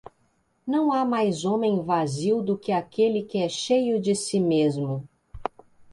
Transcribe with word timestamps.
Não 0.65 0.91
há 0.91 1.05
mais 1.05 1.45
homem 1.45 1.83
vazio 1.83 2.41
do 2.41 2.57
que 2.57 2.71
aquele 2.71 3.21
que 3.21 3.37
é 3.37 3.47
cheio 3.47 4.01
de 4.01 4.15
si 4.15 4.39
mesmo. 4.39 5.07